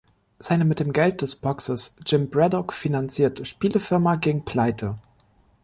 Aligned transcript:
Seine 0.39 0.65
mit 0.65 0.79
dem 0.79 0.93
Geld 0.93 1.21
des 1.21 1.35
Boxers 1.35 1.95
Jim 2.07 2.27
Braddock 2.27 2.73
finanzierte 2.73 3.45
Spielefirma 3.45 4.15
ging 4.15 4.43
pleite. 4.43 4.97